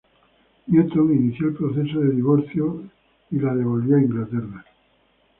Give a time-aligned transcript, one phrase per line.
[0.65, 2.85] Newton inició el proceso de divorcio
[3.29, 4.65] y la devolvió a Inglaterra.